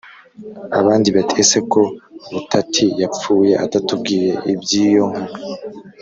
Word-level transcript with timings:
Abandi 0.79 1.09
bati: 1.15 1.33
“Ese 1.43 1.57
ko 1.71 1.81
Butati 2.31 2.85
yapfuye 3.01 3.53
atatubwiye 3.65 4.31
iby’iyo 4.51 5.03
nka 5.11 5.23